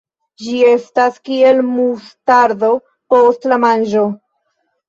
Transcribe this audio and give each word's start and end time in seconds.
Ĝi 0.43 0.53
estas 0.69 1.19
kiel 1.29 1.61
mustardo 1.67 2.71
post 3.15 3.47
la 3.53 3.63
manĝo. 3.67 4.09